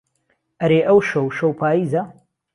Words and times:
ئهرێ 0.59 0.79
ئهوشهو 0.87 1.35
شهو 1.37 1.57
پاییزه 1.59 2.03